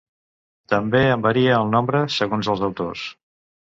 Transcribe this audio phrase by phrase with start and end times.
[0.73, 3.05] També en varia el nombre segons els autors.